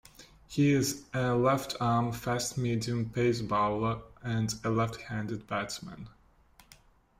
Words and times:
He 0.47 0.71
is 0.71 1.03
a 1.13 1.35
left-arm 1.35 2.11
fast-medium 2.11 3.11
pace 3.11 3.39
bowler 3.43 4.01
and 4.23 4.51
a 4.63 4.71
left-handed 4.71 5.45
batsman. 5.45 6.09